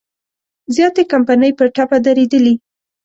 زیاتې 0.75 1.03
کمپنۍ 1.11 1.51
په 1.57 1.65
ټپه 1.75 1.97
درېدلي. 2.05 2.53